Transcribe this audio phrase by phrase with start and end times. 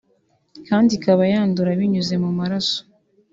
[0.67, 2.79] kandi ikaba yandura binyuze mu maraso